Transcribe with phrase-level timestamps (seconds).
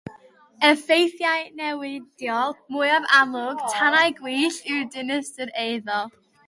[0.69, 6.05] Effeithiau niweidiol mwyaf amlwg tannau gwyllt yw'r dinistr i eiddo